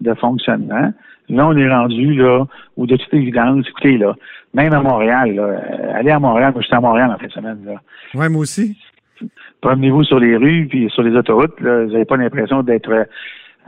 de 0.00 0.14
fonctionnement. 0.14 0.92
Là, 1.28 1.46
on 1.46 1.56
est 1.56 1.68
rendu 1.68 2.14
là 2.14 2.44
où 2.76 2.86
de 2.86 2.96
toute 2.96 3.12
évidence, 3.12 3.66
écoutez, 3.68 3.98
là, 3.98 4.14
même 4.54 4.72
à 4.72 4.80
Montréal, 4.80 5.34
là, 5.34 5.42
euh, 5.42 5.92
allez 5.94 6.10
à 6.10 6.18
Montréal, 6.18 6.52
moi 6.52 6.62
j'étais 6.62 6.76
à 6.76 6.80
Montréal 6.80 7.10
en 7.14 7.18
fin 7.18 7.26
de 7.26 7.32
semaine. 7.32 7.58
Là. 7.66 7.74
Ouais, 8.14 8.28
moi 8.28 8.42
aussi. 8.42 8.78
Promenez-vous 9.60 10.04
sur 10.04 10.18
les 10.18 10.36
rues 10.36 10.66
puis 10.68 10.88
sur 10.90 11.02
les 11.02 11.14
autoroutes, 11.16 11.60
là, 11.60 11.84
vous 11.84 11.92
n'avez 11.92 12.04
pas 12.04 12.16
l'impression 12.16 12.62
d'être 12.62 13.06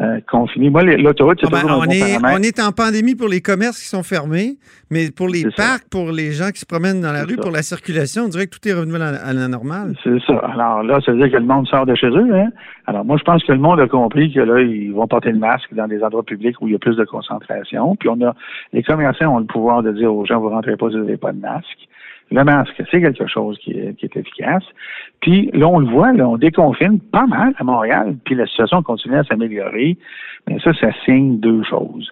euh, 0.00 0.21
Moi, 0.57 0.83
l'autoroute, 0.83 1.38
c'est 1.40 1.49
ah 1.52 1.62
ben, 1.62 1.75
on, 1.78 1.85
est, 1.85 2.16
on 2.23 2.42
est 2.42 2.59
en 2.61 2.73
pandémie 2.73 3.14
pour 3.14 3.28
les 3.28 3.40
commerces 3.40 3.78
qui 3.78 3.87
sont 3.87 4.02
fermés, 4.02 4.57
mais 4.90 5.11
pour 5.11 5.28
les 5.28 5.45
parcs, 5.57 5.88
pour 5.90 6.11
les 6.11 6.33
gens 6.33 6.50
qui 6.50 6.61
se 6.61 6.66
promènent 6.66 7.00
dans 7.00 7.12
la 7.12 7.25
rue, 7.25 7.37
pour 7.37 7.50
la 7.50 7.62
circulation, 7.62 8.25
on 8.25 8.28
dirait 8.28 8.47
que 8.47 8.57
tout 8.57 8.66
est 8.66 8.73
revenu 8.73 8.95
à 8.97 9.33
la, 9.33 9.49
normale. 9.49 9.95
C'est 10.02 10.19
ça. 10.26 10.38
Alors 10.38 10.83
là, 10.83 11.00
ça 11.04 11.12
veut 11.12 11.19
dire 11.19 11.30
que 11.30 11.37
le 11.37 11.47
monde 11.47 11.66
sort 11.69 11.87
de 11.87 11.95
chez 11.95 12.09
eux. 12.09 12.35
Hein? 12.35 12.50
Alors 12.87 13.04
moi, 13.04 13.16
je 13.19 13.25
pense 13.25 13.45
que 13.45 13.52
le 13.52 13.59
monde 13.59 13.80
a 13.80 13.88
compris 13.88 14.33
que 14.33 14.40
là, 14.40 14.61
ils 14.62 14.92
vont 14.92 15.07
porter 15.07 15.33
le 15.33 15.38
masque 15.38 15.73
dans 15.75 15.87
des 15.87 16.02
endroits 16.02 16.23
publics 16.23 16.61
où 16.61 16.69
il 16.69 16.73
y 16.73 16.76
a 16.76 16.78
plus 16.78 16.97
de 16.97 17.04
concentration. 17.04 17.97
Puis 17.97 18.09
on 18.09 18.21
a 18.23 18.35
les 18.73 18.83
commerçants 18.83 19.35
ont 19.35 19.38
le 19.38 19.45
pouvoir 19.45 19.83
de 19.83 19.92
dire 19.92 20.14
aux 20.14 20.25
gens, 20.25 20.40
vous 20.40 20.49
rentrez 20.49 20.76
pas 20.76 20.88
si 20.88 20.97
vous 20.97 21.04
n'avez 21.04 21.16
pas 21.16 21.33
de 21.33 21.40
masque. 21.40 21.88
Le 22.30 22.44
masque, 22.44 22.82
c'est 22.90 23.00
quelque 23.00 23.26
chose 23.26 23.58
qui 23.58 23.72
est, 23.72 23.94
qui 23.94 24.06
est, 24.06 24.16
efficace. 24.16 24.62
Puis 25.20 25.50
là, 25.52 25.66
on 25.68 25.80
le 25.80 25.87
voit, 25.87 26.12
là, 26.12 26.28
on 26.28 26.37
déconfine 26.37 27.00
pas 27.00 27.26
mal 27.26 27.54
à 27.58 27.64
Montréal, 27.64 28.16
puis 28.25 28.34
la 28.34 28.46
situation 28.46 28.82
continue 28.82 29.16
à 29.16 29.25
s'améliorer. 29.25 29.96
Mais 30.49 30.58
ça, 30.60 30.72
ça 30.75 30.90
signe 31.04 31.40
deux 31.40 31.62
choses. 31.64 32.10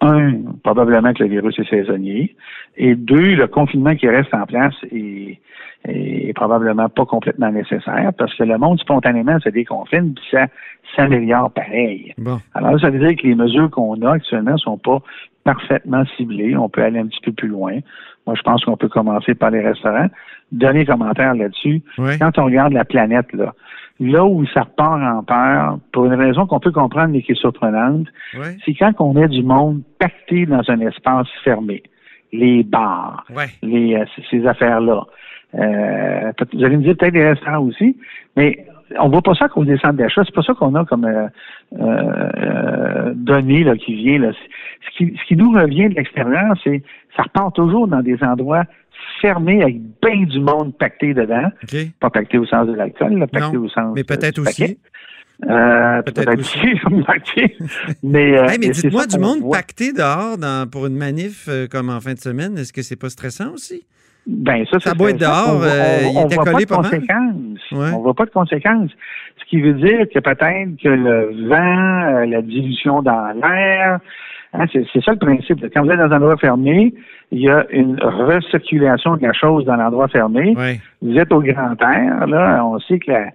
Un, 0.00 0.32
probablement 0.64 1.12
que 1.12 1.22
le 1.22 1.28
virus 1.28 1.58
est 1.58 1.68
saisonnier. 1.68 2.34
Et 2.76 2.94
deux, 2.94 3.34
le 3.34 3.46
confinement 3.46 3.94
qui 3.94 4.08
reste 4.08 4.34
en 4.34 4.46
place 4.46 4.74
est, 4.90 5.38
est 5.84 6.32
probablement 6.34 6.88
pas 6.88 7.06
complètement 7.06 7.50
nécessaire 7.50 8.12
parce 8.16 8.34
que 8.34 8.44
le 8.44 8.58
monde 8.58 8.78
spontanément 8.80 9.38
se 9.40 9.48
déconfine 9.48 10.14
puis 10.14 10.24
ça 10.30 10.46
s'améliore 10.94 11.50
pareil. 11.52 12.14
Alors 12.54 12.78
ça 12.80 12.90
veut 12.90 12.98
dire 12.98 13.16
que 13.16 13.26
les 13.26 13.34
mesures 13.34 13.70
qu'on 13.70 14.00
a 14.02 14.12
actuellement 14.12 14.56
sont 14.58 14.78
pas 14.78 15.00
parfaitement 15.44 16.04
ciblées. 16.16 16.56
On 16.56 16.68
peut 16.68 16.82
aller 16.82 16.98
un 16.98 17.06
petit 17.06 17.20
peu 17.22 17.32
plus 17.32 17.48
loin. 17.48 17.78
Moi, 18.26 18.36
je 18.36 18.42
pense 18.42 18.64
qu'on 18.64 18.76
peut 18.76 18.88
commencer 18.88 19.34
par 19.34 19.50
les 19.50 19.60
restaurants. 19.60 20.08
Dernier 20.52 20.84
commentaire 20.84 21.34
là-dessus. 21.34 21.82
Quand 22.18 22.38
on 22.38 22.44
regarde 22.46 22.72
la 22.72 22.84
planète, 22.84 23.32
là, 23.32 23.54
là 24.00 24.24
où 24.24 24.44
ça 24.46 24.62
repart 24.62 25.00
en 25.02 25.22
peur, 25.22 25.78
pour 25.92 26.06
une 26.06 26.14
raison 26.14 26.46
qu'on 26.46 26.60
peut 26.60 26.72
comprendre 26.72 27.08
mais 27.08 27.22
qui 27.22 27.32
est 27.32 27.40
surprenante, 27.40 28.06
c'est 28.64 28.74
quand 28.74 28.92
on 29.00 29.16
est 29.16 29.28
du 29.28 29.42
monde 29.42 29.82
pacté 29.98 30.46
dans 30.46 30.62
un 30.68 30.80
espace 30.80 31.28
fermé. 31.44 31.82
Les 32.32 32.62
bars, 32.62 33.26
les, 33.62 33.96
euh, 33.96 34.04
ces 34.30 34.46
affaires-là. 34.46 35.04
Euh, 35.56 36.32
vous 36.52 36.64
allez 36.64 36.76
me 36.76 36.82
dire 36.82 36.96
peut-être 36.96 37.14
les 37.14 37.28
restaurants 37.28 37.58
aussi, 37.58 37.96
mais 38.36 38.64
on 38.98 39.08
voit 39.08 39.22
pas 39.22 39.34
ça 39.34 39.48
qu'on 39.48 39.64
descend 39.64 39.96
d'achat. 39.96 40.22
C'est 40.24 40.34
pas 40.34 40.42
ça 40.42 40.54
qu'on 40.54 40.74
a 40.74 40.84
comme 40.84 41.04
euh, 41.04 41.28
euh, 41.78 43.12
données 43.14 43.64
là, 43.64 43.76
qui 43.76 43.94
vient. 43.94 44.18
Là. 44.18 44.32
Ce, 44.32 44.96
qui, 44.96 45.16
ce 45.20 45.26
qui 45.26 45.36
nous 45.36 45.52
revient 45.52 45.88
de 45.88 45.94
l'extérieur, 45.94 46.54
c'est 46.64 46.82
ça 47.16 47.22
repart 47.22 47.54
toujours 47.54 47.88
dans 47.88 48.00
des 48.00 48.18
endroits 48.22 48.64
fermés 49.20 49.62
avec 49.62 49.76
bien 50.02 50.24
du 50.24 50.40
monde 50.40 50.76
pacté 50.76 51.14
dedans. 51.14 51.50
Pas 52.00 52.10
pacté 52.10 52.38
au 52.38 52.46
sens 52.46 52.66
de 52.66 52.72
l'alcool, 52.72 53.26
pacté 53.28 53.56
au 53.56 53.68
sens 53.68 53.92
Mais 53.94 54.04
peut-être 54.04 54.38
aussi. 54.38 54.78
Euh, 55.48 56.02
peut-être 56.02 56.38
aussi, 56.38 56.58
mais, 58.02 58.38
euh, 58.38 58.46
mais 58.60 58.68
dites-moi, 58.68 59.06
du 59.06 59.18
monde 59.18 59.50
pacté 59.50 59.92
dehors 59.92 60.36
dans, 60.36 60.68
pour 60.68 60.86
une 60.86 60.96
manif 60.96 61.46
euh, 61.48 61.66
comme 61.66 61.88
en 61.88 61.98
fin 62.00 62.12
de 62.12 62.18
semaine, 62.18 62.58
est-ce 62.58 62.74
que 62.74 62.82
c'est 62.82 62.96
pas 62.96 63.08
stressant 63.08 63.54
aussi? 63.54 63.86
Ben 64.26 64.64
ça, 64.70 64.78
ça 64.78 64.94
doit 64.94 65.10
être 65.10 65.20
dehors, 65.20 65.62
il 65.64 66.26
était 66.26 66.34
voit 66.36 66.44
collé 66.44 66.66
pas 66.66 66.76
de 66.76 66.82
conséquences. 66.82 67.72
On 67.72 68.00
voit 68.00 68.14
pas 68.14 68.26
de 68.26 68.30
conséquences. 68.30 68.90
Ce 69.38 69.44
qui 69.46 69.60
veut 69.60 69.74
dire 69.74 70.06
que 70.12 70.18
peut-être 70.18 70.76
que 70.82 70.88
le 70.88 71.48
vent, 71.48 72.26
la 72.26 72.42
dilution 72.42 73.02
dans 73.02 73.32
l'air, 73.42 73.98
hein, 74.52 74.64
c'est 74.72 75.02
ça 75.04 75.12
le 75.12 75.18
principe. 75.18 75.64
Quand 75.72 75.84
vous 75.84 75.90
êtes 75.90 75.98
dans 75.98 76.12
un 76.12 76.16
endroit 76.16 76.36
fermé, 76.36 76.94
il 77.32 77.40
y 77.40 77.48
a 77.48 77.66
une 77.70 77.98
recirculation 78.00 79.16
de 79.16 79.22
la 79.22 79.32
chose 79.32 79.64
dans 79.64 79.76
l'endroit 79.76 80.08
fermé. 80.08 80.54
Vous 81.02 81.16
êtes 81.16 81.32
au 81.32 81.40
grand 81.40 81.80
air, 81.80 82.26
là, 82.26 82.64
on 82.64 82.78
sait 82.80 82.98
que 82.98 83.10
la, 83.10 83.26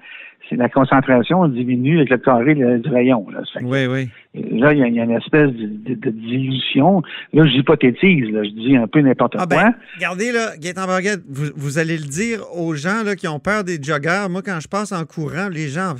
la 0.51 0.69
concentration 0.69 1.47
diminue 1.47 1.97
avec 1.97 2.09
le 2.09 2.17
carré 2.17 2.55
du 2.55 2.89
rayon. 2.89 3.25
Là. 3.31 3.41
oui, 3.61 3.87
oui. 3.87 4.09
Là, 4.33 4.73
il 4.73 4.79
y, 4.79 4.99
a, 4.99 5.03
une 5.03 5.11
espèce 5.11 5.49
de, 5.51 5.93
de, 5.95 6.09
dilution. 6.09 7.01
Là, 7.33 7.43
j'hypothétise, 7.45 8.29
là, 8.31 8.43
je 8.43 8.49
dis 8.49 8.75
un 8.75 8.87
peu 8.87 8.99
n'importe 8.99 9.35
ah, 9.37 9.45
ben, 9.45 9.55
quoi. 9.55 9.73
regardez, 9.95 10.31
là, 10.31 10.57
Gaëtan 10.59 10.87
Baguette, 10.87 11.21
vous, 11.29 11.47
vous, 11.55 11.77
allez 11.79 11.97
le 11.97 12.03
dire 12.05 12.41
aux 12.53 12.75
gens 12.75 13.03
là, 13.03 13.15
qui 13.15 13.27
ont 13.27 13.39
peur 13.39 13.63
des 13.63 13.81
joggers. 13.81 14.27
Moi, 14.29 14.41
quand 14.45 14.59
je 14.59 14.67
passe 14.67 14.91
en 14.91 15.05
courant, 15.05 15.47
les 15.49 15.69
gens 15.69 15.93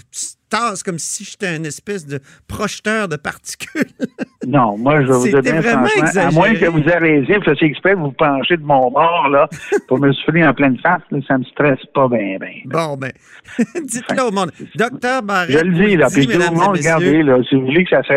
tassent 0.49 0.83
comme 0.83 0.99
si 0.99 1.23
j'étais 1.23 1.55
une 1.55 1.65
espèce 1.65 2.05
de 2.05 2.19
projeteur 2.47 3.07
de 3.07 3.15
particules. 3.15 3.89
non, 4.47 4.77
moi, 4.77 5.01
je 5.01 5.07
vais 5.07 5.13
vous 5.13 5.41
dire 5.41 5.61
vraiment 5.61 5.87
exagéré. 5.97 6.25
à 6.25 6.31
moins 6.31 6.53
que 6.53 6.65
vous 6.65 6.89
arrêtiez, 6.89 7.37
vous 7.37 7.43
fassiez 7.43 7.67
exprès, 7.67 7.95
vous 7.95 8.05
vous 8.05 8.11
penchez 8.11 8.57
de 8.57 8.63
mon 8.63 8.91
bord, 8.91 9.29
là, 9.29 9.49
pour 9.87 9.99
me 9.99 10.11
souffler 10.13 10.45
en 10.45 10.53
pleine 10.53 10.77
face, 10.79 11.01
là, 11.11 11.19
ça 11.27 11.37
me 11.37 11.43
stresse 11.45 11.83
pas 11.93 12.07
bien, 12.07 12.37
bien. 12.39 12.61
Bon, 12.65 12.97
ben, 12.97 13.11
dites-le 13.83 14.23
au 14.23 14.31
monde. 14.31 14.51
Docteur 14.75 15.23
Barrett. 15.23 15.51
Je 15.51 15.63
le 15.63 15.73
dis, 15.73 15.95
là, 15.95 16.07
puis 16.13 16.27
tout 16.27 16.39
le 16.39 16.51
monde, 16.51 16.77
regardez, 16.77 17.23
là, 17.23 17.39
si 17.47 17.55
vous 17.55 17.65
voulez 17.65 17.83
que 17.83 17.89
ça 17.89 18.03
se 18.03 18.13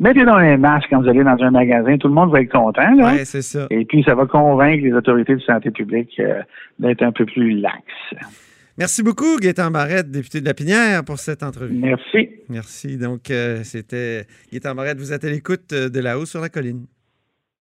mettez 0.00 0.24
dans 0.24 0.34
un 0.34 0.56
masque 0.56 0.88
quand 0.90 1.02
vous 1.02 1.08
allez 1.08 1.24
dans 1.24 1.42
un 1.42 1.50
magasin. 1.50 1.96
Tout 1.98 2.08
le 2.08 2.14
monde 2.14 2.30
va 2.30 2.40
être 2.40 2.52
content. 2.52 2.92
Oui, 2.94 3.24
c'est 3.24 3.42
ça. 3.42 3.66
Et 3.70 3.84
puis, 3.84 4.02
ça 4.04 4.14
va 4.14 4.26
convaincre 4.26 4.84
les 4.84 4.92
autorités 4.92 5.34
de 5.34 5.40
santé 5.40 5.70
publique 5.70 6.18
euh, 6.20 6.40
d'être 6.78 7.02
un 7.02 7.12
peu 7.12 7.26
plus 7.26 7.58
laxes. 7.58 8.14
Merci 8.78 9.02
beaucoup, 9.02 9.38
Gaétan 9.38 9.72
Barrette, 9.72 10.08
député 10.08 10.40
de 10.40 10.46
la 10.46 10.54
Pinière, 10.54 11.04
pour 11.04 11.18
cette 11.18 11.42
entrevue. 11.42 11.74
Merci. 11.74 12.30
Merci. 12.48 12.96
Donc, 12.96 13.28
euh, 13.30 13.64
c'était 13.64 14.24
Gaétan 14.52 14.76
Barrette. 14.76 14.98
Vous 14.98 15.12
êtes 15.12 15.24
à 15.24 15.28
l'écoute 15.28 15.74
de 15.74 16.00
La 16.00 16.16
Haut 16.16 16.26
sur 16.26 16.40
la 16.40 16.48
Colline. 16.48 16.86